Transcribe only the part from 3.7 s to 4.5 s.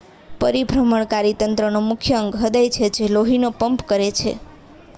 કરે છે